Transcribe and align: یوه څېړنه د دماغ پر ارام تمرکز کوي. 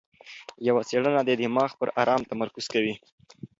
یوه 0.67 0.81
څېړنه 0.89 1.21
د 1.25 1.31
دماغ 1.41 1.71
پر 1.79 1.87
ارام 2.01 2.21
تمرکز 2.31 2.65
کوي. 2.73 2.95